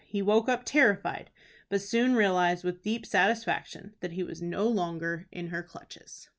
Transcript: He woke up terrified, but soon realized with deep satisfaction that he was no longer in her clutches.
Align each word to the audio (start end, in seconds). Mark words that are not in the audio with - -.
He 0.07 0.23
woke 0.23 0.49
up 0.49 0.63
terrified, 0.65 1.29
but 1.69 1.79
soon 1.79 2.15
realized 2.15 2.63
with 2.63 2.81
deep 2.81 3.05
satisfaction 3.05 3.93
that 3.99 4.13
he 4.13 4.23
was 4.23 4.41
no 4.41 4.67
longer 4.67 5.27
in 5.31 5.49
her 5.49 5.61
clutches. 5.61 6.27